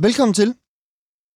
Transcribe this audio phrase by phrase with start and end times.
[0.00, 0.54] Velkommen til.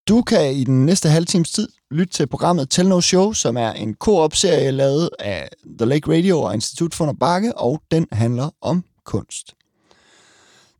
[0.09, 3.57] Du kan i den næste halve times tid lytte til programmet Tell No Show, som
[3.57, 8.51] er en koop-serie lavet af The Lake Radio og Institut for Bakke, og den handler
[8.61, 9.55] om kunst.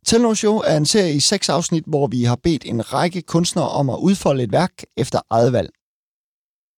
[0.05, 3.21] Tell No Show er en serie i seks afsnit, hvor vi har bedt en række
[3.21, 5.69] kunstnere om at udfolde et værk efter eget valg.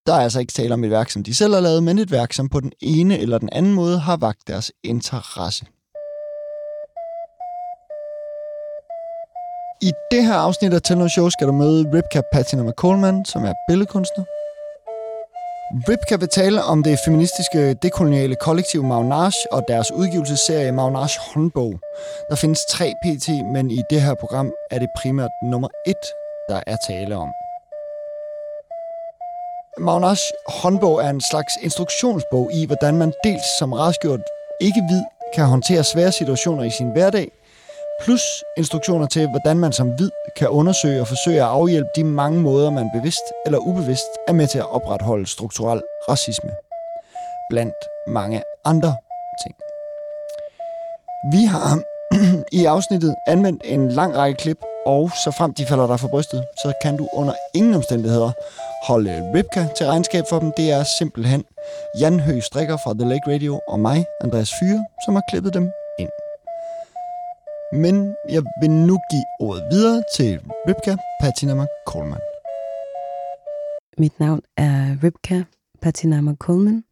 [0.06, 2.12] Der er altså ikke tale om et værk, som de selv har lavet, men et
[2.12, 5.66] værk, som på den ene eller den anden måde har vagt deres interesse.
[9.84, 13.54] I det her afsnit af Tell Show skal du møde Ripka Patina McColeman, som er
[13.68, 14.26] billedkunstner.
[15.90, 21.74] Ripka vil tale om det feministiske dekoloniale kollektiv Magnage og deres udgivelsesserie Magnage håndbog.
[22.30, 26.04] Der findes tre pt, men i det her program er det primært nummer et,
[26.50, 27.30] der er tale om.
[29.80, 34.22] Magnage håndbog er en slags instruktionsbog i, hvordan man dels som rasgjort
[34.62, 35.04] ikke-hvid
[35.36, 37.28] kan håndtere svære situationer i sin hverdag,
[38.04, 38.22] plus
[38.58, 42.70] instruktioner til, hvordan man som hvid kan undersøge og forsøge at afhjælpe de mange måder,
[42.70, 46.52] man bevidst eller ubevidst er med til at opretholde strukturel racisme.
[47.50, 47.76] Blandt
[48.08, 48.96] mange andre
[49.44, 49.56] ting.
[51.32, 51.82] Vi har
[52.62, 56.46] i afsnittet anvendt en lang række klip, og så frem de falder dig for brystet,
[56.64, 58.32] så kan du under ingen omstændigheder
[58.84, 60.52] holde Ripka til regnskab for dem.
[60.58, 61.44] Det er simpelthen
[62.00, 65.72] Jan Høgh Strikker fra The Lake Radio og mig, Andreas Fyre, som har klippet dem.
[67.74, 72.20] Men jeg vil nu give ordet videre til Ripka Patinama Coleman.
[73.98, 75.44] Mit navn er Ripka
[75.82, 76.84] Patinama Coleman,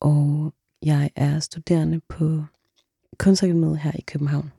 [0.00, 0.52] og
[0.82, 2.42] jeg er studerende på
[3.18, 4.52] Kunstakademiet her i København.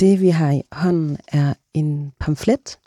[0.00, 2.78] Det vi har i hånden er en pamflet,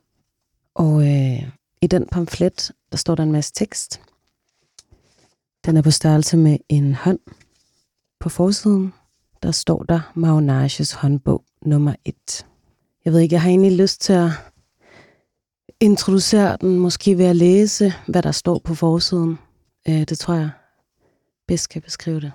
[0.76, 1.50] og øh,
[1.82, 4.02] i den pamflet der står der en masse tekst.
[5.66, 7.20] Den er på størrelse med en hånd.
[8.20, 8.94] På forsiden,
[9.44, 12.46] der står der Maonages håndbog nummer 1.
[13.06, 14.30] Jeg ved ikke, jeg har egentlig lyst til at
[15.80, 19.40] introducere den, måske ved at læse, hvad der står på forsiden.
[19.88, 20.50] Øh, det tror jeg
[21.48, 22.32] bedst kan beskrive det.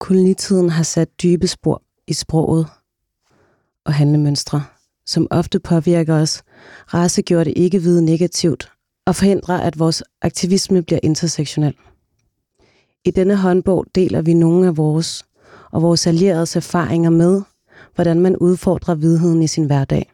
[0.00, 2.66] Kolonitiden har sat dybe spor i sproget
[3.84, 4.64] og handlemønstre
[5.06, 6.42] som ofte påvirker os,
[6.94, 8.72] racegjorde det ikke vide negativt
[9.06, 11.74] og forhindrer, at vores aktivisme bliver intersektionel.
[13.04, 15.24] I denne håndbog deler vi nogle af vores
[15.70, 17.42] og vores allieredes erfaringer med,
[17.94, 20.12] hvordan man udfordrer vidheden i sin hverdag.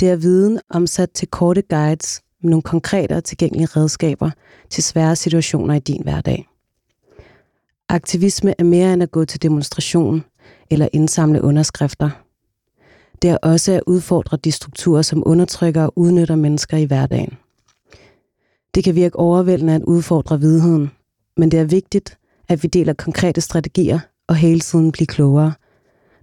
[0.00, 4.30] Det er viden omsat til korte guides med nogle konkrete og tilgængelige redskaber
[4.70, 6.48] til svære situationer i din hverdag.
[7.88, 10.24] Aktivisme er mere end at gå til demonstration
[10.70, 12.10] eller indsamle underskrifter–
[13.22, 17.32] det er også at udfordre de strukturer, som undertrykker og udnytter mennesker i hverdagen.
[18.74, 20.90] Det kan virke overvældende at udfordre vidheden,
[21.36, 23.98] men det er vigtigt, at vi deler konkrete strategier
[24.28, 25.52] og hele tiden bliver klogere,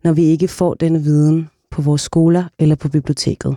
[0.03, 3.55] når vi ikke får denne viden på vores skoler eller på biblioteket.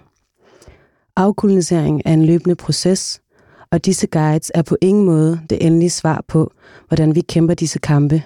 [1.17, 3.21] Afkolonisering er en løbende proces,
[3.71, 6.53] og disse guides er på ingen måde det endelige svar på,
[6.89, 8.23] hvordan vi kæmper disse kampe.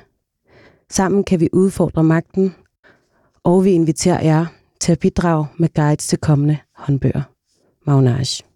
[0.91, 2.55] Sammen kan vi udfordre magten,
[3.45, 4.47] og vi inviterer jer
[4.84, 7.22] til at bidrage med guides til kommende håndbøger.
[7.87, 8.53] Magnage.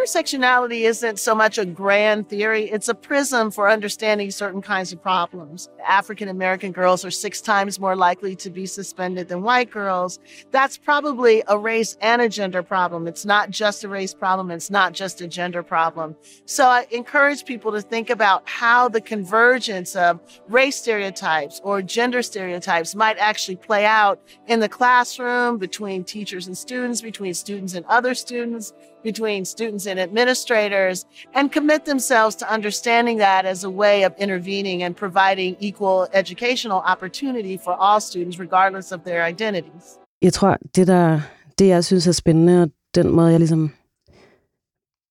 [0.00, 5.02] Intersectionality isn't so much a grand theory, it's a prism for understanding certain kinds of
[5.02, 5.68] problems.
[5.86, 10.18] African American girls are six times more likely to be suspended than white girls.
[10.50, 13.06] That's probably a race and a gender problem.
[13.06, 16.16] It's not just a race problem, it's not just a gender problem.
[16.46, 22.22] So I encourage people to think about how the convergence of race stereotypes or gender
[22.22, 27.84] stereotypes might actually play out in the classroom between teachers and students, between students and
[27.86, 28.72] other students
[29.02, 34.82] between students and administrators and commit themselves to understanding that as a way of intervening
[34.82, 39.98] and providing equal educational opportunity for all students, regardless of their identities.
[40.22, 41.20] Jeg tror, det der,
[41.58, 43.70] det jeg synes er spændende, og den måde, jeg ligesom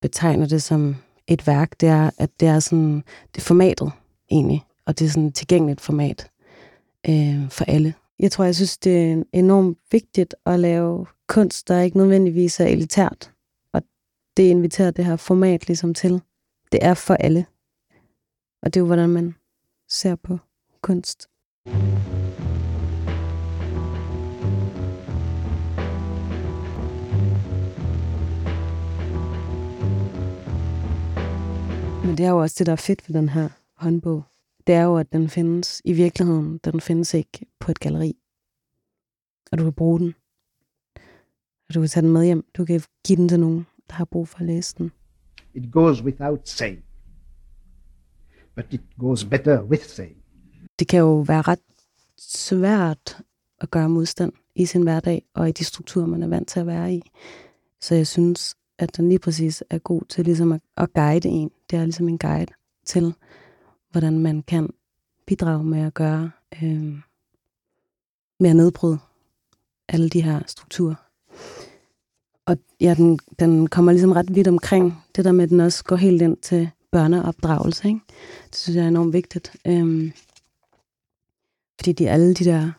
[0.02, 0.96] betegner det som
[1.28, 3.04] et værk, det er, at det er sådan,
[3.36, 3.92] det er formatet
[4.32, 6.30] egentlig, og det er sådan et tilgængeligt format
[7.10, 7.94] øh, for alle.
[8.20, 12.66] Jeg tror, jeg synes, det er enormt vigtigt at lave kunst, der ikke nødvendigvis er
[12.66, 13.32] elitært
[14.40, 16.22] det inviterer det her format ligesom til.
[16.72, 17.46] Det er for alle.
[18.62, 19.36] Og det er jo, hvordan man
[19.90, 20.38] ser på
[20.82, 21.30] kunst.
[32.06, 34.24] Men det er jo også det, der er fedt ved den her håndbog.
[34.68, 36.58] Det er jo, at den findes i virkeligheden.
[36.58, 38.18] Den findes ikke på et galeri.
[39.52, 40.16] Og du kan bruge den.
[41.70, 42.46] Og du kan tage den med hjem.
[42.58, 44.92] Du kan give den til nogen der har brug for at læse den.
[45.54, 46.84] It goes without saying
[48.60, 50.18] but it goes better with saying.
[50.80, 51.60] Det kan jo være ret
[52.18, 53.22] svært
[53.62, 56.68] at gøre modstand i sin hverdag og i de strukturer, man er vant til at
[56.68, 57.02] være i.
[57.82, 61.52] Så jeg synes, at den lige præcis er god til ligesom at, at guide en.
[61.70, 62.54] Det er ligesom en guide
[62.86, 63.14] til,
[63.92, 64.70] hvordan man kan
[65.28, 66.32] bidrage med at gøre,
[66.64, 66.96] øh,
[68.40, 69.00] med at nedbryde
[69.88, 71.09] alle de her strukturer.
[72.50, 75.84] Og ja, den, den kommer ligesom ret vidt omkring det der med, at den også
[75.84, 77.88] går helt ind til børneopdragelse.
[77.88, 78.00] Ikke?
[78.48, 79.56] Det synes jeg er enormt vigtigt.
[79.68, 80.12] Øhm,
[81.80, 82.72] fordi de er alle de der,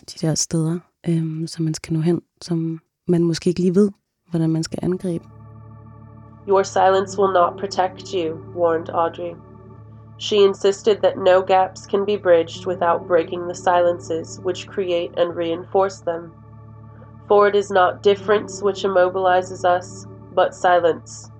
[0.00, 0.78] de der steder,
[1.08, 3.90] øhm, som man skal nå hen, som man måske ikke lige ved,
[4.30, 5.24] hvordan man skal angribe.
[6.48, 9.34] Your silence will not protect you, warned Audrey.
[10.18, 15.36] She insisted that no gaps can be bridged without breaking the silences which create and
[15.36, 16.37] reinforce them.
[17.28, 21.30] For it is not difference which immobilizes us, but silence.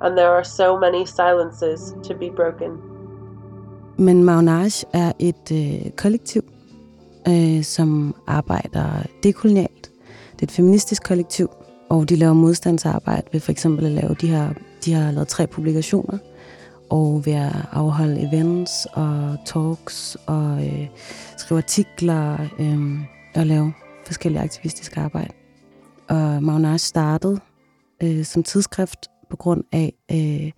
[0.00, 2.70] And there are so many silences to be broken.
[3.98, 6.42] Men Magnage er et øh, kollektiv,
[7.28, 8.86] øh, som arbejder
[9.22, 9.90] dekolonialt.
[10.32, 11.48] Det er et feministisk kollektiv,
[11.90, 14.48] og de laver modstandsarbejde ved for eksempel at lave de her,
[14.84, 16.18] de har lavet tre publikationer,
[16.90, 20.86] og ved at afholde events og talks og øh,
[21.36, 22.98] skrive artikler øh,
[23.34, 23.72] og lave
[24.10, 25.34] forskellige aktivistiske arbejde.
[26.08, 27.40] Og Magnage startede
[28.02, 28.98] øh, som tidsskrift
[29.30, 30.52] på grund af øh,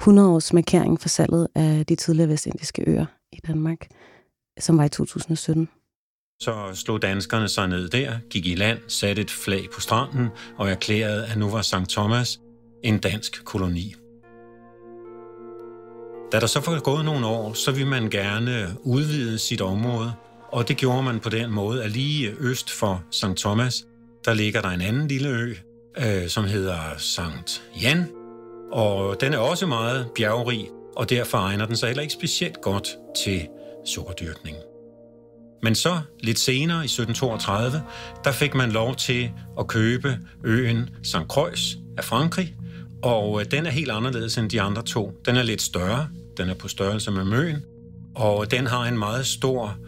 [0.00, 3.86] 100 års markering for salget af de tidligere vestindiske øer i Danmark,
[4.60, 5.68] som var i 2017.
[6.40, 10.70] Så slog danskerne sig ned der, gik i land, satte et flag på stranden og
[10.70, 11.88] erklærede, at nu var St.
[11.88, 12.40] Thomas
[12.84, 13.94] en dansk koloni.
[16.32, 20.12] Da der så var gået nogle år, så ville man gerne udvide sit område,
[20.52, 23.36] og det gjorde man på den måde, at lige øst for St.
[23.36, 23.84] Thomas,
[24.24, 25.54] der ligger der en anden lille ø,
[25.98, 27.62] øh, som hedder St.
[27.82, 28.06] Jan,
[28.72, 32.88] og den er også meget bjergrig, og derfor egner den sig heller ikke specielt godt
[33.24, 33.48] til
[33.86, 34.56] sukkerdyrkning.
[35.62, 37.82] Men så, lidt senere i 1732,
[38.24, 41.16] der fik man lov til at købe øen St.
[41.28, 42.54] Croix af Frankrig,
[43.02, 45.12] og øh, den er helt anderledes end de andre to.
[45.24, 47.64] Den er lidt større, den er på størrelse med Møen,
[48.14, 49.78] og den har en meget stor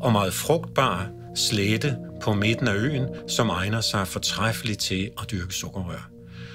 [0.00, 5.54] og meget frugtbar slette på midten af øen, som egner sig fortræffeligt til at dyrke
[5.54, 6.10] sukkerrør.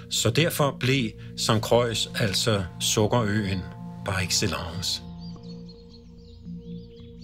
[0.09, 1.51] Så derfor blev St.
[1.61, 3.59] Croix altså sukkerøen
[4.05, 5.01] par excellence.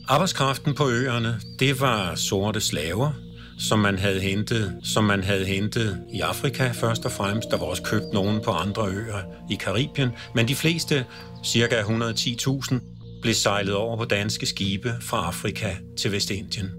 [0.07, 3.11] Arbejdskraften på øerne, det var sorte slaver,
[3.59, 7.51] som man havde hentet, som man havde hentet i Afrika først og fremmest.
[7.51, 11.05] Der var også købt nogen på andre øer i Karibien, men de fleste,
[11.43, 16.71] cirka 110.000, blev sejlet over på danske skibe fra Afrika til Vestindien.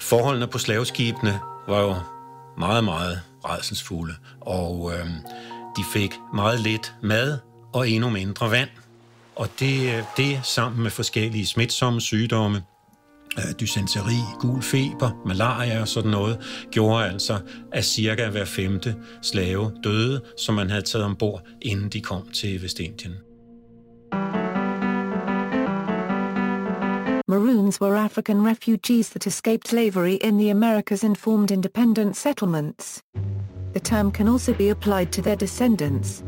[0.00, 1.94] Forholdene på slaveskibene var jo
[2.58, 5.06] meget, meget redselsfulde, og øh,
[5.76, 7.38] de fik meget lidt mad
[7.72, 8.68] og endnu mindre vand.
[9.36, 12.62] Og det, øh, det sammen med forskellige smitsomme sygdomme,
[13.38, 16.38] øh, dysenteri, gul feber, malaria og sådan noget,
[16.70, 17.38] gjorde altså,
[17.72, 22.62] at cirka hver femte slave døde, som man havde taget ombord, inden de kom til
[22.62, 23.14] Vestindien.
[27.54, 33.00] Maroons were African refugees that escaped slavery in the Americas and formed independent settlements.
[33.74, 36.24] The term can also be applied to their descendants.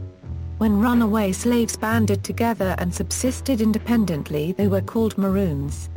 [0.59, 5.91] When runaway slaves banded together and subsisted independently they were called Maroons.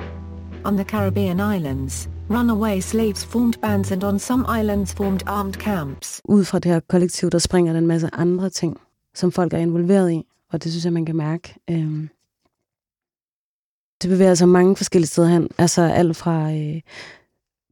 [0.65, 6.21] On the Caribbean islands, runaway slaves formed bands and on some islands formed armed camps.
[6.29, 8.77] Ud fra det her kollektiv, der springer der en masse andre ting,
[9.15, 11.55] som folk er involveret i, og det synes jeg, man kan mærke.
[11.69, 12.09] Øhm,
[14.01, 15.49] det bevæger sig mange forskellige steder hen.
[15.57, 16.81] Altså alt fra øh,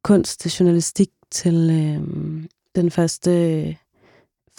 [0.04, 2.44] kunst til journalistik til øh,
[2.76, 3.76] den første øh,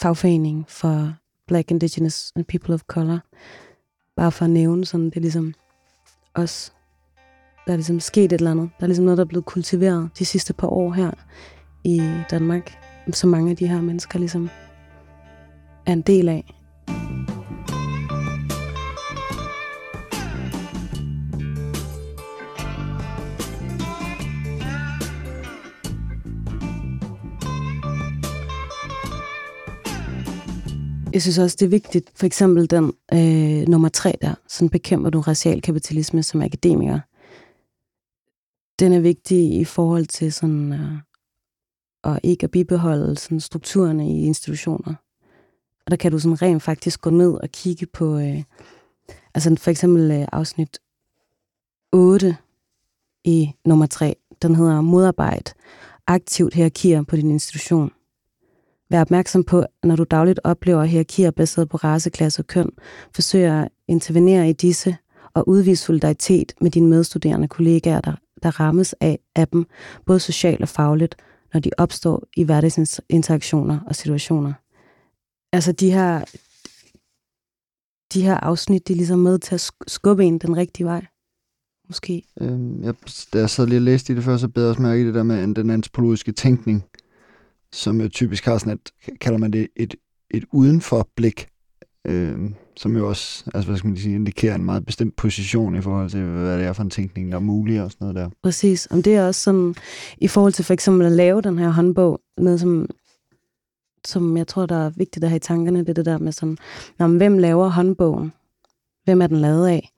[0.01, 1.13] fagforening for
[1.47, 3.19] Black, Indigenous and People of Color.
[4.15, 5.53] Bare for at nævne sådan, det er ligesom
[6.33, 6.73] os.
[7.65, 8.69] Der er ligesom sket et eller andet.
[8.77, 11.11] Der er ligesom noget, der er blevet kultiveret de sidste par år her
[11.83, 12.71] i Danmark.
[13.13, 14.49] Så mange af de her mennesker ligesom
[15.85, 16.55] er en del af.
[31.13, 35.09] Jeg synes også, det er vigtigt, for eksempel den øh, nummer tre der, sådan bekæmper
[35.09, 36.99] du racial kapitalisme som akademiker.
[38.79, 40.97] Den er vigtig i forhold til sådan, øh,
[42.03, 44.95] at ikke at bibeholde sådan, strukturerne i institutioner.
[45.85, 48.43] Og der kan du sådan rent faktisk gå ned og kigge på, øh,
[49.33, 50.79] altså for eksempel øh, afsnit
[51.91, 52.37] 8
[53.23, 55.51] i nummer 3, den hedder modarbejde
[56.07, 57.91] aktivt hierarkier på din institution.
[58.89, 62.69] Vær opmærksom på, når du dagligt oplever hierarkier baseret på race, klasse og køn.
[63.15, 64.97] Forsøg at intervenere i disse
[65.33, 69.65] og udvise solidaritet med dine medstuderende kollegaer, der, der rammes af, af dem,
[70.05, 71.15] både socialt og fagligt,
[71.53, 74.53] når de opstår i hverdagsinteraktioner og situationer.
[75.53, 76.25] Altså de her,
[78.13, 81.05] de her afsnit, de er ligesom med til at skubbe en den rigtige vej.
[81.87, 82.23] Måske.
[82.41, 82.93] Øhm, jeg,
[83.33, 85.13] da jeg sad lige og læste i det før, så bedre også mærke i det
[85.13, 86.83] der med den antropologiske tænkning,
[87.73, 89.95] som jo typisk har sådan et, kalder man det et,
[90.31, 91.47] et udenforblik,
[92.07, 92.37] øh,
[92.75, 96.09] som jo også, altså hvad skal man sige, indikerer en meget bestemt position i forhold
[96.09, 98.29] til, hvad det er for en tænkning, der er mulig og sådan noget der.
[98.43, 99.75] Præcis, om det er også sådan,
[100.17, 102.89] i forhold til for eksempel at lave den her håndbog, noget som
[104.05, 106.31] som jeg tror, der er vigtigt at have i tankerne, det er det der med
[106.31, 106.57] sådan,
[106.99, 108.33] når, hvem laver håndbogen?
[109.03, 109.89] Hvem er den lavet af?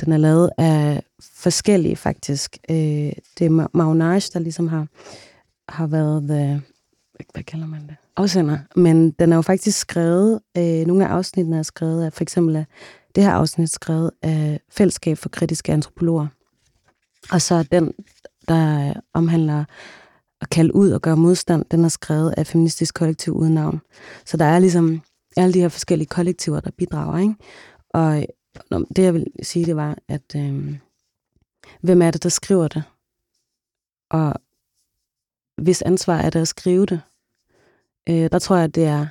[0.00, 2.58] Den er lavet af forskellige faktisk.
[2.70, 2.76] Øh,
[3.38, 4.86] det er Magnage, der ligesom har,
[5.68, 6.62] har været the,
[7.32, 7.96] hvad kalder man det?
[8.16, 8.58] Afsender.
[8.76, 12.66] Men den er jo faktisk skrevet, øh, nogle af afsnittene er skrevet af, for eksempel
[13.14, 16.26] det her afsnit skrevet af Fællesskab for Kritiske Antropologer.
[17.32, 17.92] Og så den,
[18.48, 19.64] der omhandler
[20.40, 23.80] at kalde ud og gøre modstand, den er skrevet af Feministisk Kollektiv uden navn.
[24.24, 25.02] Så der er ligesom
[25.36, 27.18] alle de her forskellige kollektiver, der bidrager.
[27.18, 27.34] Ikke?
[27.90, 28.26] Og
[28.96, 30.78] det, jeg vil sige, det var, at øh,
[31.80, 32.82] hvem er det, der skriver det?
[34.10, 34.34] Og
[35.56, 37.00] hvis ansvar er det at skrive det,
[38.08, 39.06] øh, der tror jeg, at det er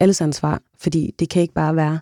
[0.00, 2.00] alles ansvar, fordi det kan ikke bare være,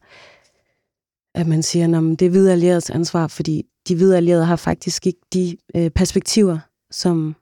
[1.34, 5.06] at man siger, at det er hvide allierets ansvar, fordi de hvide allierede har faktisk
[5.06, 6.58] ikke de øh, perspektiver,
[6.90, 7.36] som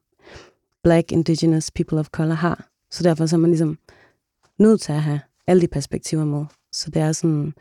[0.82, 2.68] black, indigenous, people of color har.
[2.90, 3.78] Så derfor så er man ligesom
[4.58, 6.44] nødt til at have alle de perspektiver med.
[6.72, 7.54] Så det er sådan,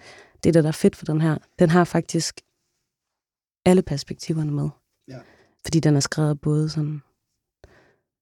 [0.44, 1.38] det der, der er fedt for den her.
[1.60, 2.42] Den har faktisk
[3.66, 4.70] alle perspektiverne med.
[5.08, 5.20] Ja.
[5.66, 7.02] Fordi den er skrevet både sådan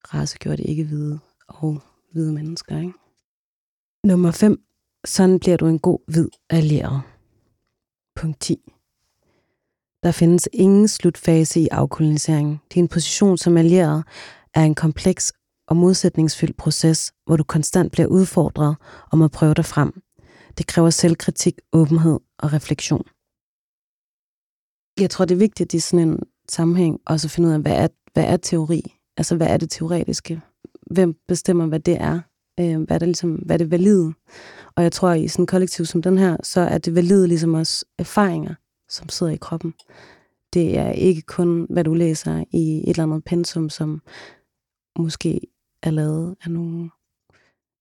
[0.04, 1.82] racegjorte ikke-hvide og
[2.12, 2.78] hvide mennesker.
[2.78, 2.94] Ikke?
[4.04, 4.64] Nummer 5.
[5.06, 7.02] Sådan bliver du en god hvid allieret.
[8.16, 8.72] Punkt 10.
[10.04, 12.60] Der findes ingen slutfase i afkoloniseringen.
[12.74, 14.04] Din position som allieret
[14.54, 15.34] er en kompleks
[15.68, 18.76] og modsætningsfyldt proces, hvor du konstant bliver udfordret
[19.12, 20.02] om at prøve dig frem.
[20.58, 23.04] Det kræver selvkritik, åbenhed og refleksion.
[25.00, 26.20] Jeg tror, det er vigtigt i sådan en
[26.50, 28.82] sammenhæng også at finde ud af, hvad er, hvad er teori?
[29.18, 30.42] Altså, hvad er det teoretiske?
[30.92, 32.22] Hvem bestemmer, hvad det er?
[32.60, 34.14] Øh, hvad er det, ligesom, hvad er det valide?
[34.76, 37.28] Og jeg tror, at i sådan en kollektiv som den her, så er det valide
[37.28, 38.56] ligesom også erfaringer,
[38.90, 39.74] som sidder i kroppen.
[40.54, 44.02] Det er ikke kun, hvad du læser i et eller andet pensum, som
[45.00, 45.42] måske
[45.84, 46.92] er lavet af nogen,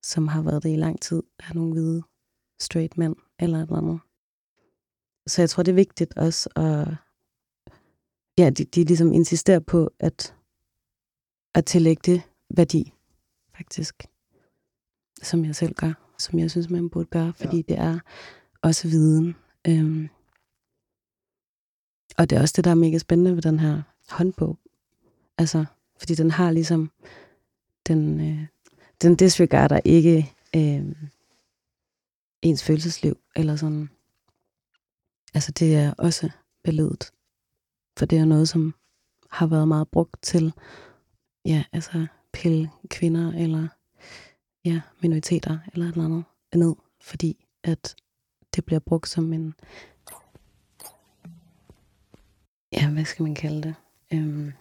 [0.02, 2.02] som har været det i lang tid, af nogle hvide
[2.60, 4.00] straight mænd eller et eller andet.
[5.26, 6.88] Så jeg tror, det er vigtigt også at,
[8.38, 10.34] ja, de, de ligesom insisterer på at,
[11.54, 12.22] at tillægge det
[12.56, 12.92] værdi,
[13.56, 14.06] faktisk.
[15.22, 17.62] Som jeg selv gør, som jeg synes, man burde gøre, fordi ja.
[17.68, 17.98] det er
[18.62, 19.36] også viden.
[19.68, 20.08] Øhm,
[22.18, 24.58] og det er også det, der er mega spændende ved den her håndbog.
[25.38, 25.64] Altså,
[25.98, 26.90] fordi den har ligesom,
[27.86, 28.46] den, øh,
[29.02, 30.86] den disregarder ikke øh,
[32.42, 33.88] ens følelsesliv, eller sådan.
[35.34, 36.30] Altså det er også
[36.64, 37.12] beledet.
[37.98, 38.74] For det er noget, som
[39.30, 40.52] har været meget brugt til,
[41.44, 43.68] ja, altså pille kvinder, eller
[44.64, 47.96] ja, minoriteter, eller et eller andet ned, fordi at
[48.56, 49.54] det bliver brugt som en,
[52.72, 53.74] ja, hvad skal man kalde det?
[54.12, 54.52] Øhm,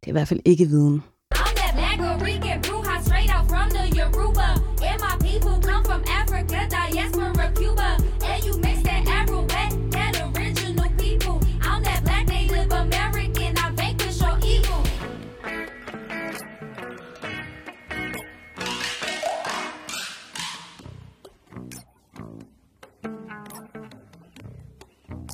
[0.00, 1.02] det er i hvert fald ikke viden.
[1.32, 2.77] Øh,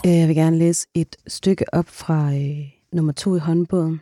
[0.07, 4.01] Øh, jeg vil gerne læse et stykke op fra øh, nummer to i håndbogen,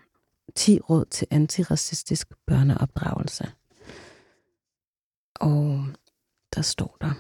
[0.55, 3.49] 10 råd til antiracistisk børneopdragelse.
[5.35, 5.85] Og
[6.55, 7.13] der står der,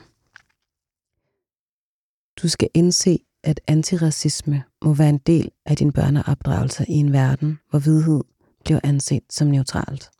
[2.42, 7.58] du skal indse, at antiracisme må være en del af din børneopdragelse i en verden,
[7.70, 8.20] hvor hvidhed
[8.64, 10.10] bliver anset som neutralt.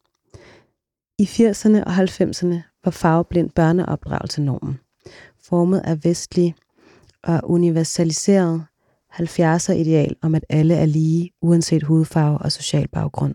[1.19, 4.81] I 80'erne og 90'erne var farveblind børneopdragelse normen,
[5.41, 6.55] formet af vestlige
[7.25, 8.65] og universaliseret
[9.13, 13.35] 70'er ideal om, at alle er lige, uanset hudfarve og social baggrund.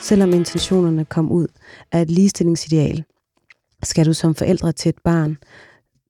[0.00, 1.46] Selvom intentionerne kom ud
[1.92, 3.04] af et ligestillingsideal,
[3.82, 5.36] skal du som forældre til et barn,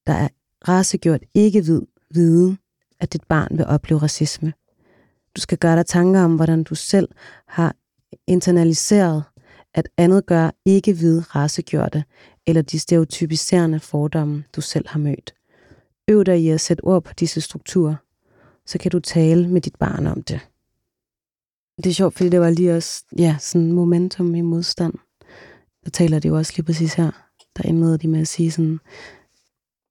[0.07, 0.29] der er
[0.69, 2.57] racegjort ikke hvid, vide,
[3.01, 4.53] at dit barn vil opleve racisme.
[5.37, 7.09] Du skal gøre dig tanker om, hvordan du selv
[7.49, 7.77] har
[8.27, 9.25] internaliseret,
[9.75, 12.05] at andet gør ikke hvide racegjorte
[12.47, 15.35] eller de stereotypiserende fordomme, du selv har mødt.
[16.09, 17.95] Øv dig i at sætte ord på disse strukturer,
[18.67, 20.41] så kan du tale med dit barn om det.
[21.77, 24.95] Det er sjovt, fordi det var lige også ja, sådan momentum i modstand.
[25.85, 27.11] Der taler de jo også lige præcis her.
[27.57, 28.79] Der indleder de med at sige sådan,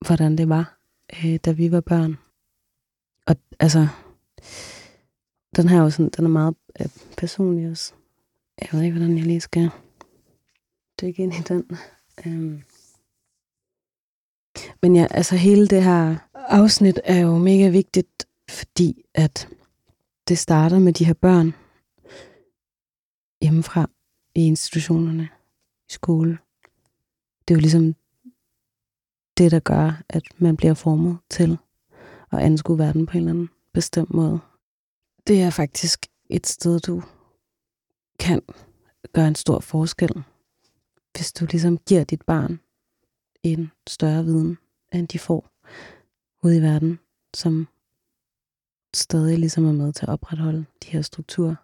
[0.06, 0.80] hvordan det var,
[1.13, 2.18] øh, da vi var børn.
[3.28, 3.88] Og altså,
[5.56, 6.88] den her er jo sådan, den er meget øh,
[7.18, 7.94] personlig også.
[8.63, 9.70] Jeg ved ikke, hvordan jeg lige skal
[11.01, 11.77] dykke ind i den.
[12.25, 12.63] Øhm.
[14.82, 19.50] Men ja, altså hele det her afsnit er jo mega vigtigt, fordi at
[20.27, 21.53] det starter med de her børn
[23.41, 23.89] hjemmefra
[24.36, 25.29] i institutionerne,
[25.89, 26.38] i skole.
[27.48, 27.96] Det er jo ligesom
[29.38, 31.58] det, der gør, at man bliver formet til
[32.32, 34.39] at anskue verden på en eller anden bestemt måde.
[35.27, 37.03] Det er faktisk et sted, du
[38.24, 38.42] kan
[39.13, 40.24] gøre en stor forskel,
[41.15, 42.60] hvis du ligesom giver dit barn
[43.44, 44.58] en større viden,
[44.94, 45.50] end de får
[46.44, 47.00] ude i verden,
[47.34, 47.68] som
[48.96, 51.56] stadig ligesom er med til at opretholde de her strukturer.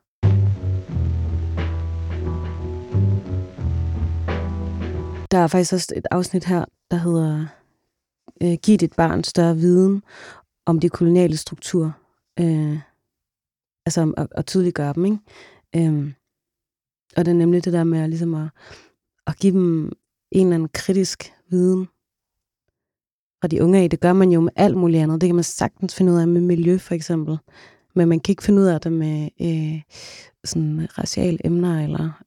[5.31, 7.47] Der er faktisk også et afsnit her, der hedder
[8.43, 10.03] øh, Giv dit barn større viden
[10.65, 11.91] om de koloniale strukturer.
[12.39, 12.79] Øh,
[13.85, 15.19] altså at, at tydeliggøre dem, ikke?
[15.75, 16.13] Øh,
[17.17, 18.49] og det er nemlig det der med at, ligesom at,
[19.27, 19.91] at give dem
[20.31, 21.85] en eller anden kritisk viden
[23.41, 23.89] fra de unge af.
[23.89, 25.21] Det gør man jo med alt muligt andet.
[25.21, 27.37] Det kan man sagtens finde ud af med miljø, for eksempel.
[27.95, 29.81] Men man kan ikke finde ud af det med øh,
[30.43, 32.23] sådan raciale emner, eller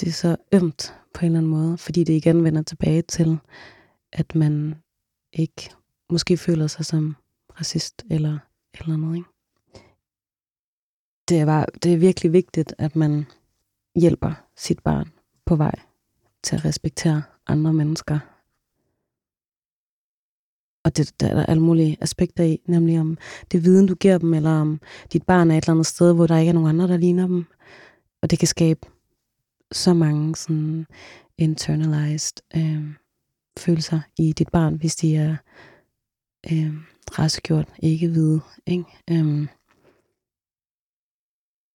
[0.00, 3.38] det er så ømt på en eller anden måde, fordi det igen vender tilbage til,
[4.12, 4.74] at man
[5.32, 5.70] ikke
[6.10, 7.16] måske føler sig som
[7.60, 8.38] racist eller
[8.80, 9.16] eller noget.
[9.16, 9.28] Ikke?
[11.28, 13.26] Det, er bare, det er virkelig vigtigt, at man
[13.96, 15.12] hjælper sit barn
[15.46, 15.74] på vej
[16.42, 18.18] til at respektere andre mennesker.
[20.84, 23.18] Og det, der er der alle mulige aspekter i, nemlig om
[23.52, 24.80] det viden, du giver dem, eller om
[25.12, 27.26] dit barn er et eller andet sted, hvor der ikke er nogen andre, der ligner
[27.26, 27.44] dem.
[28.22, 28.80] Og det kan skabe
[29.72, 30.86] så mange sådan
[31.38, 32.94] internalized øh,
[33.58, 35.36] følelser i dit barn, hvis de er
[36.52, 36.74] øh,
[37.18, 38.40] rasegjort, ikke hvide.
[38.66, 38.84] Ikke?
[39.10, 39.48] Øh,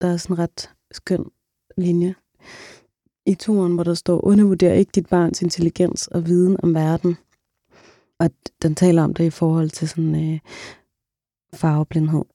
[0.01, 1.31] der er sådan en ret skøn
[1.77, 2.15] linje
[3.25, 7.17] i turen, hvor der står, undervurder ikke dit barns intelligens og viden om verden.
[8.19, 8.29] Og
[8.61, 10.39] den taler om det i forhold til sådan øh,
[11.53, 12.25] farveblindhed.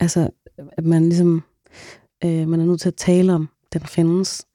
[0.00, 0.30] Altså,
[0.72, 1.42] at man ligesom,
[2.24, 4.46] øh, man er nødt til at tale om, den findes.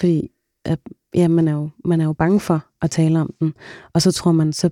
[0.00, 0.30] Fordi
[0.64, 0.78] at,
[1.14, 3.54] ja, man, er jo, man er jo bange for at tale om den.
[3.92, 4.70] Og så tror man, så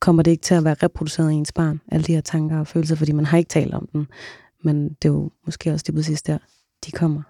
[0.00, 2.66] kommer det ikke til at være reproduceret i ens barn, alle de her tanker og
[2.66, 4.06] følelser, fordi man har ikke talt om den.
[4.62, 6.38] Men det er jo måske også det præcis der,
[6.86, 7.22] de kommer.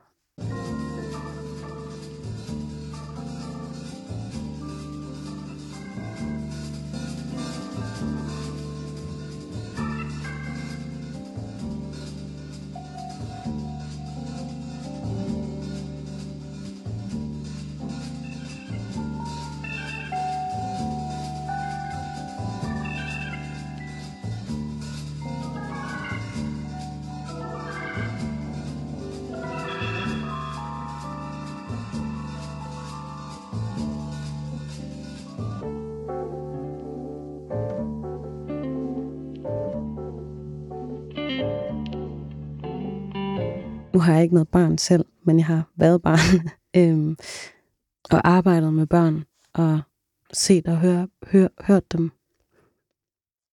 [44.11, 47.17] Har jeg ikke noget barn selv, men jeg har været barn øhm,
[48.11, 49.81] og arbejdet med børn og
[50.33, 52.11] set og hør, hør, hørt dem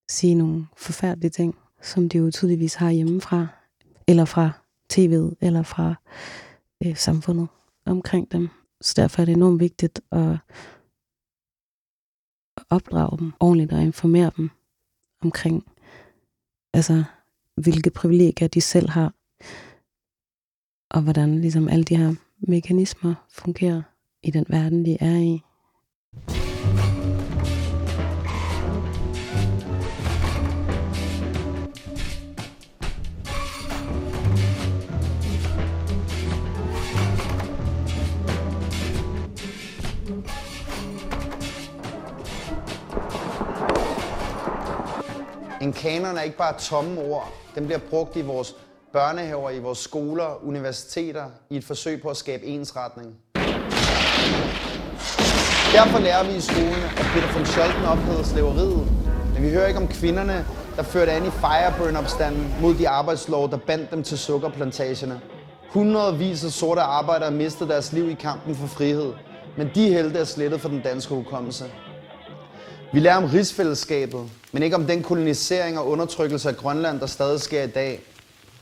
[0.10, 3.48] sige nogle forfærdelige ting, som de jo tydeligvis har hjemmefra,
[4.08, 4.52] eller fra
[4.94, 5.96] tv'et, eller fra
[6.86, 7.48] øh, samfundet
[7.86, 8.50] omkring dem.
[8.82, 10.38] Så derfor er det enormt vigtigt at
[12.70, 14.50] opdrage dem ordentligt og informere dem
[15.22, 15.66] omkring,
[16.74, 17.04] altså,
[17.56, 19.14] hvilke privilegier de selv har,
[20.90, 23.82] og hvordan ligesom alle de her mekanismer fungerer
[24.24, 25.42] i den verden, de er i.
[45.62, 47.34] En kanon er ikke bare tomme ord.
[47.56, 48.56] Den bliver brugt i vores
[48.98, 53.16] børnehaver, i vores skoler, universiteter, i et forsøg på at skabe ensretning.
[55.74, 58.88] Derfor lærer vi i skolen, at Peter von Scholten ophævede slaveriet.
[59.34, 63.58] Men vi hører ikke om kvinderne, der førte an i Fireburn-opstanden mod de arbejdslov, der
[63.58, 65.22] bandt dem til sukkerplantagerne.
[65.70, 69.14] Hundredvis af sorte arbejdere mistede deres liv i kampen for frihed.
[69.58, 71.66] men de helte er slettet fra den danske hukommelse.
[72.94, 77.42] Vi lærer om rigsfællesskabet, men ikke om den kolonisering og undertrykkelse af Grønland, der stadig
[77.42, 78.02] sker i dag.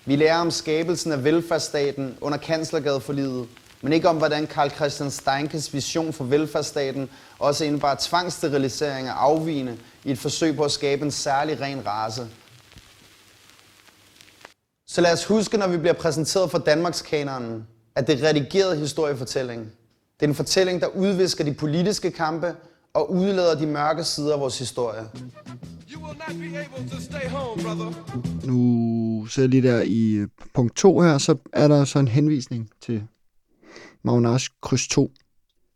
[0.07, 3.47] Vi lærer om skabelsen af velfærdsstaten under kanslergadeforliget,
[3.81, 9.77] men ikke om, hvordan Karl Christian Steinkes vision for velfærdsstaten også indebar tvangssterilisering af afvigende
[10.03, 12.27] i et forsøg på at skabe en særlig ren race.
[14.87, 18.77] Så lad os huske, når vi bliver præsenteret for Danmarks kanonen, at det er redigeret
[18.77, 19.71] historiefortælling.
[20.19, 22.55] Det er en fortælling, der udvisker de politiske kampe
[22.93, 25.03] og udlader de mørke sider af vores historie.
[28.45, 32.07] Nu ser jeg lige der i øh, punkt 2 her, så er der så en
[32.07, 33.03] henvisning til
[34.03, 35.11] Magnage kryds 2,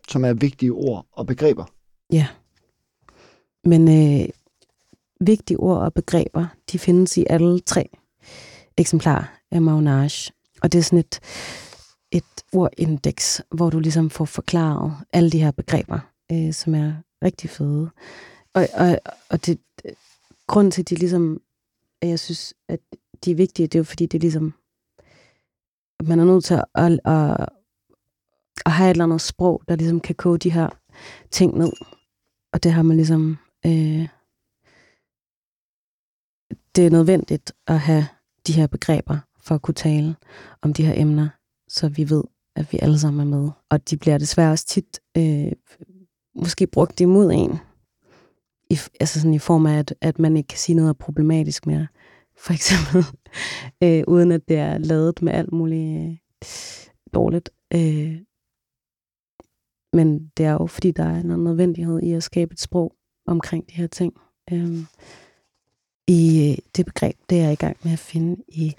[0.08, 1.66] som er vigtige ord og begreber.
[2.14, 2.28] Ja.
[3.64, 4.30] Men øh,
[5.20, 7.90] vigtige ord og begreber, de findes i alle tre
[8.78, 10.32] eksemplarer af Magnage.
[10.62, 11.20] Og det er sådan et,
[12.12, 16.00] et ordindeks, hvor du ligesom får forklaret alle de her begreber,
[16.32, 17.90] øh, som er rigtig fede.
[18.54, 19.00] Og, og,
[19.30, 19.60] og det,
[20.50, 21.42] grund til, at de ligesom,
[22.02, 22.80] at jeg synes, at
[23.26, 24.54] de er vigtige, det er jo fordi, det er ligesom,
[26.00, 27.50] at man er nødt til at, at, at,
[28.66, 30.70] at have et eller andet sprog, der ligesom kan kode de her
[31.32, 31.72] ting ned.
[32.54, 34.08] Og det har man ligesom, øh,
[36.76, 38.08] det er nødvendigt at have
[38.48, 40.16] de her begreber for at kunne tale
[40.62, 41.30] om de her emner,
[41.68, 42.24] så vi ved,
[42.56, 43.52] at vi alle sammen er med.
[43.70, 45.52] Og de bliver desværre også tit øh,
[46.36, 47.60] måske brugt imod en,
[48.70, 51.88] i, altså sådan i form af, at, at man ikke kan sige noget problematisk mere,
[52.38, 53.06] for eksempel,
[53.84, 56.18] øh, uden at det er lavet med alt muligt øh,
[57.14, 57.50] dårligt.
[57.74, 58.18] Øh,
[59.94, 63.70] men det er jo, fordi der er en nødvendighed i at skabe et sprog omkring
[63.70, 64.14] de her ting.
[64.52, 64.78] Øh,
[66.08, 68.76] I øh, det begreb, det er jeg i gang med at finde i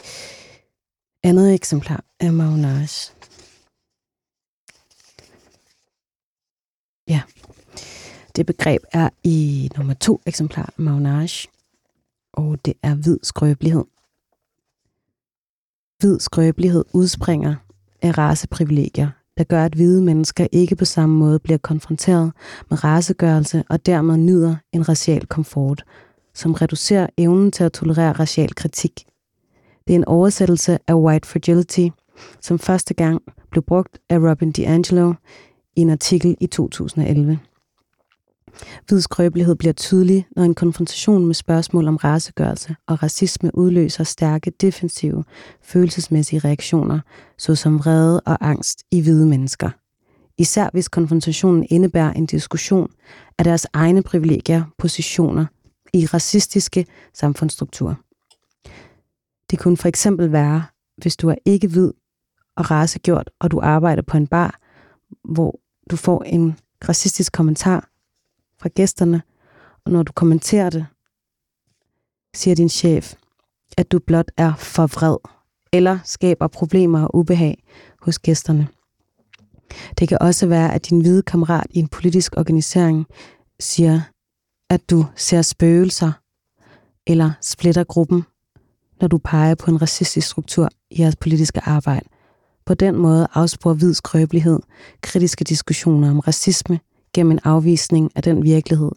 [1.23, 3.13] andet eksemplar af Magnage.
[7.09, 7.23] Ja.
[8.37, 11.49] Det begreb er i nummer to eksemplar Magnage,
[12.33, 13.85] og det er hvid skrøbelighed.
[15.99, 17.55] Hvid skrøbelighed udspringer
[18.03, 22.33] af raceprivilegier, der gør, at hvide mennesker ikke på samme måde bliver konfronteret
[22.71, 25.85] med racegørelse og dermed nyder en racial komfort,
[26.35, 29.05] som reducerer evnen til at tolerere racial kritik.
[29.87, 31.89] Det er en oversættelse af White Fragility,
[32.41, 35.15] som første gang blev brugt af Robin DiAngelo
[35.77, 37.41] i en artikel i 2011.
[38.89, 44.51] Hvid skrøbelighed bliver tydelig, når en konfrontation med spørgsmål om racegørelse og racisme udløser stærke
[44.61, 45.25] defensive,
[45.63, 47.01] følelsesmæssige reaktioner,
[47.39, 49.71] såsom vrede og angst i hvide mennesker.
[50.39, 52.91] Især hvis konfrontationen indebærer en diskussion
[53.39, 55.47] af deres egne privilegier, positioner
[55.93, 57.95] i racistiske samfundsstrukturer.
[59.51, 60.65] Det kunne for eksempel være,
[60.97, 61.93] hvis du er ikke hvid
[62.57, 64.59] og racegjort, og du arbejder på en bar,
[65.25, 65.61] hvor
[65.91, 66.59] du får en
[66.89, 67.90] racistisk kommentar
[68.61, 69.23] fra gæsterne,
[69.85, 70.87] og når du kommenterer det,
[72.35, 73.15] siger din chef,
[73.77, 75.17] at du blot er for vred,
[75.73, 77.63] eller skaber problemer og ubehag
[78.03, 78.69] hos gæsterne.
[79.99, 83.07] Det kan også være, at din hvide kammerat i en politisk organisering
[83.61, 84.01] siger,
[84.71, 86.13] at du ser spøgelser,
[87.07, 88.25] eller splitter gruppen,
[89.01, 92.07] når du peger på en racistisk struktur i jeres politiske arbejde.
[92.67, 94.61] På den måde afsporer hvid skrøbelighed
[95.03, 96.81] kritiske diskussioner om racisme
[97.15, 98.91] gennem en afvisning af den virkelighed,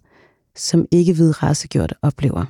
[0.55, 2.45] som ikke hvid racegjorte oplever.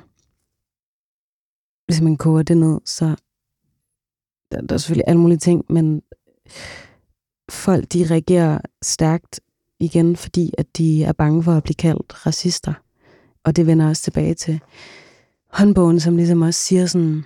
[1.86, 3.16] Hvis man koger det ned, så
[4.52, 6.02] der, der er selvfølgelig alle mulige ting, men
[7.50, 9.40] folk de reagerer stærkt
[9.80, 12.72] igen, fordi at de er bange for at blive kaldt racister.
[13.44, 14.60] Og det vender også tilbage til
[15.52, 17.24] håndbogen, som ligesom også siger sådan,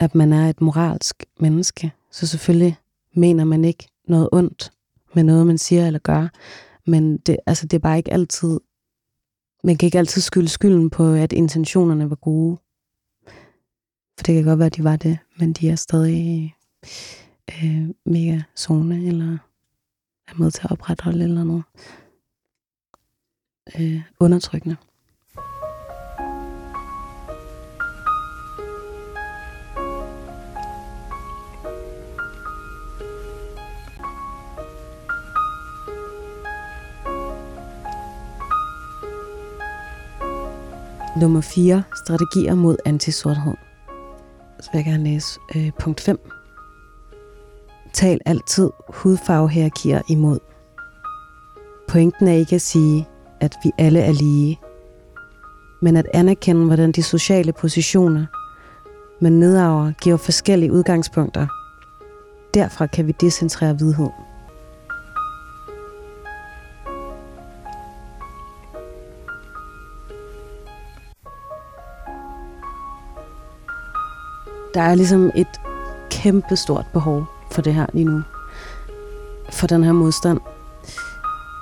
[0.00, 1.92] at man er et moralsk menneske.
[2.10, 2.76] Så selvfølgelig
[3.14, 4.72] mener man ikke noget ondt
[5.14, 6.28] med noget, man siger eller gør.
[6.86, 8.60] Men det, altså, det er bare ikke altid...
[9.64, 12.58] Man kan ikke altid skylde skylden på, at intentionerne var gode.
[14.18, 16.54] For det kan godt være, at de var det, men de er stadig
[17.50, 19.38] øh, mega zone, eller
[20.28, 21.62] er med til at opretholde eller noget
[23.78, 24.76] øh, undertrykkende.
[41.22, 41.82] Nummer 4.
[41.94, 43.54] Strategier mod antisorthed.
[44.60, 46.18] Så vil jeg gerne læse øh, punkt 5.
[47.92, 50.38] Tal altid hudfarvehierarkier imod.
[51.88, 53.08] Pointen er ikke at sige,
[53.40, 54.60] at vi alle er lige,
[55.82, 58.26] men at anerkende, hvordan de sociale positioner
[59.20, 61.46] med nedarver giver forskellige udgangspunkter.
[62.54, 64.10] Derfra kan vi decentrere vidhed.
[74.74, 75.60] Der er ligesom et
[76.10, 78.22] kæmpe stort behov for det her lige nu.
[79.50, 80.40] For den her modstand.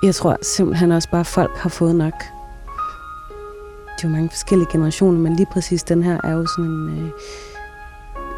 [0.03, 2.13] Jeg tror simpelthen også bare, at folk har fået nok.
[3.97, 7.05] Det er jo mange forskellige generationer, men lige præcis den her er jo sådan en...
[7.05, 7.11] Øh,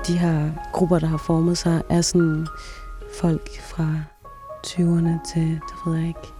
[0.07, 2.47] de her grupper, der har formet sig, er sådan
[3.19, 3.87] folk fra
[4.67, 6.33] 20'erne til, det ved jeg ikke,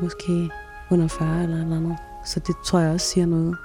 [0.00, 0.50] måske
[0.90, 1.96] under 40 eller noget andet.
[2.24, 3.56] Så det tror jeg også siger noget.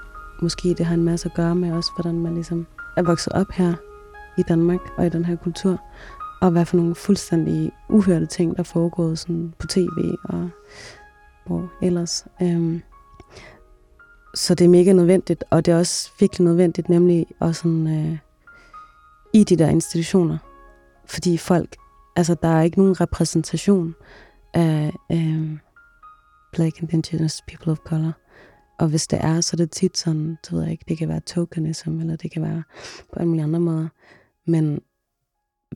[0.41, 3.51] Måske det har en masse at gøre med også, hvordan man ligesom er vokset op
[3.51, 3.73] her
[4.37, 5.81] i Danmark og i den her kultur.
[6.41, 10.49] Og hvad for nogle fuldstændig uhørte ting, der foregår sådan på tv og
[11.45, 12.25] hvor ellers.
[12.41, 12.81] Øhm,
[14.35, 18.17] så det er mega nødvendigt, og det er også virkelig nødvendigt, nemlig også sådan, øh,
[19.33, 20.37] i de der institutioner.
[21.05, 21.75] Fordi folk,
[22.15, 23.95] altså der er ikke nogen repræsentation
[24.53, 25.57] af øh,
[26.53, 28.11] Black Indigenous People of Color.
[28.77, 31.09] Og hvis det er, så er det tit sådan, så ved jeg ikke, det kan
[31.09, 32.63] være tokenism, eller det kan være
[33.13, 33.87] på alle mulige andre måder.
[34.45, 34.81] Men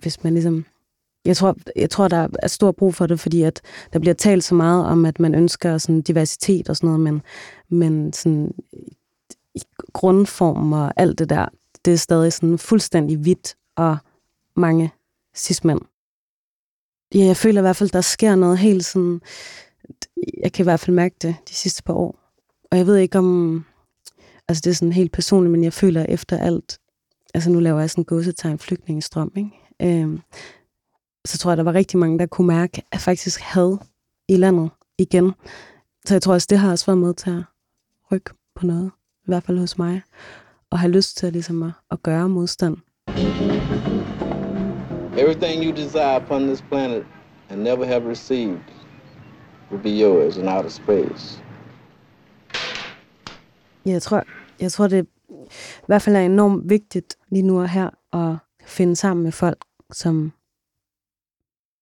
[0.01, 0.65] hvis man ligesom...
[1.25, 3.62] Jeg tror, jeg tror, der er stor brug for det, fordi at
[3.93, 7.21] der bliver talt så meget om, at man ønsker sådan diversitet og sådan noget, men,
[7.69, 8.53] men sådan,
[9.93, 11.45] grundform og alt det der,
[11.85, 13.97] det er stadig sådan fuldstændig hvidt og
[14.55, 14.91] mange
[15.35, 15.81] cis-mænd.
[17.15, 19.21] Ja, jeg føler i hvert fald, der sker noget helt sådan...
[20.43, 22.29] Jeg kan i hvert fald mærke det de sidste par år.
[22.71, 23.65] Og jeg ved ikke om...
[24.47, 26.79] Altså det er sådan helt personligt, men jeg føler efter alt...
[27.34, 29.51] Altså nu laver jeg sådan en gåsetegn flygtningestrøm, ikke?
[29.82, 30.19] Øhm,
[31.25, 33.79] så tror jeg, der var rigtig mange, der kunne mærke, at jeg faktisk havde
[34.27, 35.34] i landet igen.
[36.05, 37.43] Så jeg tror også, det har også været med til at
[38.12, 38.91] rykke på noget.
[39.23, 40.01] I hvert fald hos mig.
[40.71, 42.77] Og have lyst til ligesom at, at gøre modstand.
[45.17, 47.05] Everything you desire upon this planet
[47.49, 48.60] and never have received
[49.71, 51.43] will be yours in outer space.
[53.86, 54.24] Jeg tror,
[54.60, 58.96] jeg tror, det i hvert fald er enormt vigtigt lige nu og her at finde
[58.96, 60.32] sammen med folk, som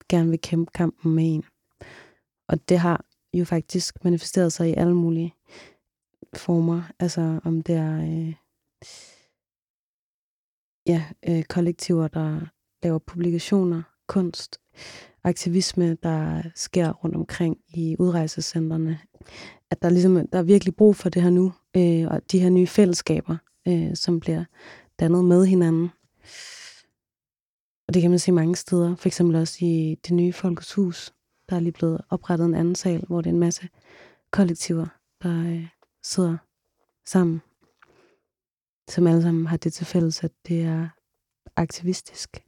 [0.10, 1.44] gerne vil kæmpe kampen med en.
[2.48, 5.34] Og det har jo faktisk manifesteret sig i alle mulige
[6.34, 6.84] former.
[7.00, 8.34] Altså om det er øh,
[10.88, 12.40] ja, øh, kollektiver, der
[12.84, 14.62] laver publikationer, kunst,
[15.24, 19.00] aktivisme, der sker rundt omkring i udrejsecentrene.
[19.72, 22.50] At der, ligesom, der er virkelig brug for det her nu, øh, og de her
[22.50, 24.46] nye fællesskaber, øh, som bliver
[25.00, 25.90] dannet med hinanden.
[27.88, 31.14] Og det kan man se mange steder, for eksempel også i det nye Folkets Hus.
[31.50, 33.70] Der er lige blevet oprettet en anden sal, hvor det er en masse
[34.32, 34.88] kollektiver,
[35.24, 35.68] der øh,
[36.04, 36.38] sidder
[37.06, 37.42] sammen,
[38.90, 40.90] som alle sammen har det til fælles, at det er
[41.56, 42.44] aktivistisk.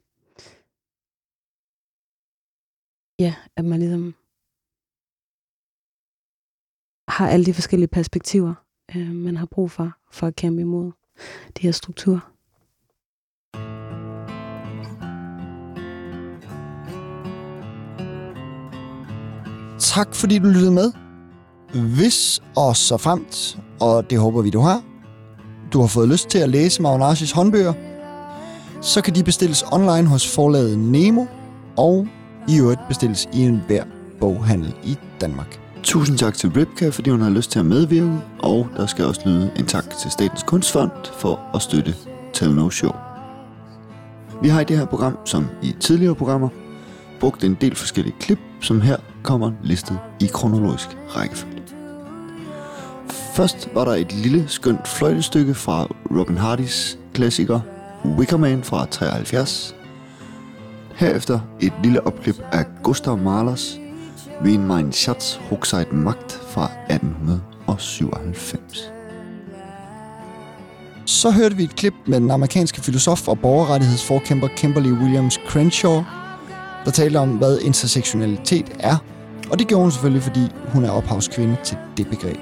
[3.18, 4.14] Ja, at man ligesom
[7.10, 8.54] har alle de forskellige perspektiver,
[8.96, 10.92] øh, man har brug for, for at kæmpe imod
[11.56, 12.30] de her strukturer.
[19.78, 20.92] Tak fordi du lyttede med.
[21.96, 24.82] Hvis og så fremt, og det håber vi du har,
[25.72, 27.72] du har fået lyst til at læse Magnashis håndbøger,
[28.80, 31.26] så kan de bestilles online hos forlaget Nemo,
[31.76, 32.08] og
[32.48, 33.84] i øvrigt bestilles i en hver
[34.20, 35.69] boghandel i Danmark.
[35.82, 39.20] Tusind tak til Ripka, fordi hun har lyst til at medvirke, og der skal også
[39.24, 41.94] lyde en tak til Statens Kunstfond for at støtte
[42.32, 42.92] Tell No Show.
[44.42, 46.48] Vi har i det her program, som i tidligere programmer,
[47.20, 51.62] brugt en del forskellige klip, som her kommer listet i kronologisk rækkefølge.
[53.34, 55.86] Først var der et lille skønt fløjtestykke fra
[56.18, 57.60] Robin Hardys klassiker
[58.04, 59.74] Wickerman fra 73.
[60.94, 63.79] Herefter et lille opklip af Gustav Mahlers
[64.42, 68.92] Wie mein Schatz Hochzeit Magt fra 1897.
[71.06, 76.04] Så hørte vi et klip med den amerikanske filosof og borgerrettighedsforkæmper Kimberly Williams Crenshaw,
[76.84, 78.96] der talte om, hvad intersektionalitet er,
[79.50, 82.38] og det gjorde hun selvfølgelig, fordi hun er ophavskvinde til det begreb.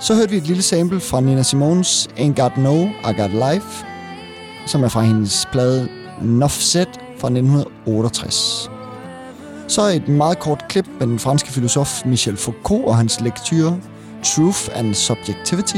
[0.00, 3.84] Så hørte vi et lille sample fra Nina Simone's Ain't Got No, I Got Life,
[4.66, 5.88] som er fra hendes plade
[6.22, 8.70] Nuff Set fra 1968.
[9.68, 13.80] Så et meget kort klip med den franske filosof Michel Foucault og hans lektyre
[14.24, 15.76] Truth and Subjectivity.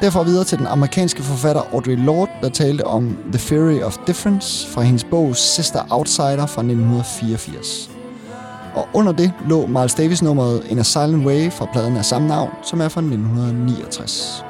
[0.00, 4.68] Derfra videre til den amerikanske forfatter Audre Lorde, der talte om The Theory of Difference
[4.68, 7.90] fra hendes bog Sister Outsider fra 1984.
[8.74, 12.28] Og under det lå Miles Davis nummeret In a Silent Way fra pladen af samme
[12.28, 14.44] navn, som er fra 1969.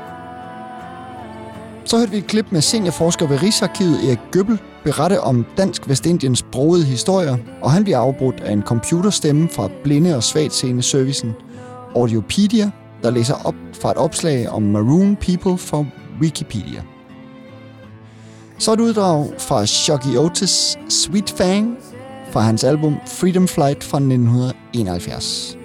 [1.85, 4.59] Så hørte vi et klip med seniorforsker ved Rigsarkivet Erik Gøbbel
[4.89, 10.17] berette om Dansk Vestindiens brogede historier, og han bliver afbrudt af en computerstemme fra blinde
[10.17, 11.33] og svagt seende servicen
[11.97, 12.71] Audiopedia,
[13.03, 15.85] der læser op fra et opslag om Maroon People fra
[16.21, 16.83] Wikipedia.
[18.59, 21.77] Så et uddrag fra Shocky Otis' Sweet Fang
[22.31, 25.59] fra hans album Freedom Flight fra 1971.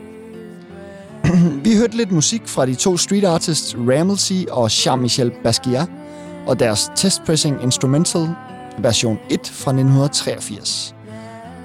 [1.64, 5.90] Vi hørte lidt musik fra de to street artists Ramelsey og Jean-Michel Basquiat
[6.48, 8.30] og deres testpressing instrumental
[8.78, 10.96] version 1 fra 1983.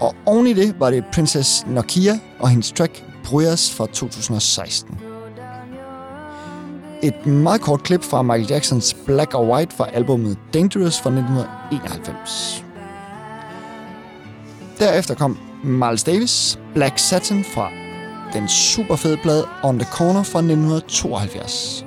[0.00, 4.98] Og oven i det var det Princess Nokia og hendes track Bruyas fra 2016.
[7.02, 12.64] Et meget kort klip fra Michael Jacksons Black or White fra albumet Dangerous fra 1991.
[14.78, 17.70] Derefter kom Miles Davis Black Satin fra
[18.32, 21.84] den super fede plade On the Corner fra 1972.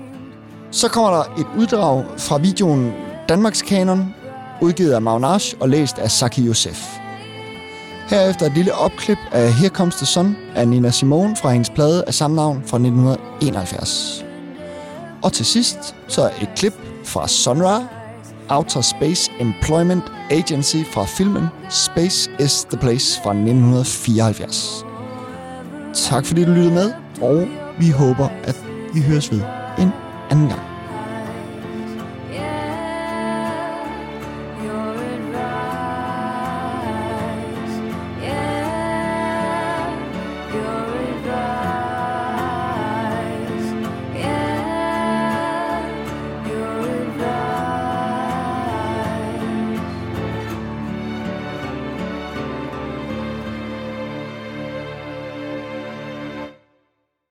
[0.72, 2.94] Så kommer der et uddrag fra videoen
[3.30, 4.14] Danmarks Kanon,
[4.62, 6.98] udgivet af Magnage og læst af Saki Youssef.
[8.10, 12.04] Herefter et lille opklip af Here Comes the Sun af Nina Simone fra hendes plade
[12.08, 14.26] af samme navn fra 1971.
[15.24, 17.88] Og til sidst så et klip fra Sonra,
[18.50, 24.86] Outer Space Employment Agency fra filmen Space is the Place fra 1974.
[25.94, 27.48] Tak fordi du lyttede med, og
[27.80, 29.42] vi håber, at vi høres ved
[29.80, 29.90] en
[30.30, 30.71] anden gang.